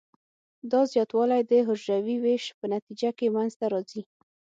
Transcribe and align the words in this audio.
دا 0.71 0.81
زیاتوالی 0.91 1.41
د 1.51 1.51
حجروي 1.67 2.17
ویش 2.19 2.45
په 2.59 2.65
نتیجه 2.73 3.09
کې 3.17 3.33
منځ 3.35 3.51
ته 3.59 3.65
راځي. 3.73 4.01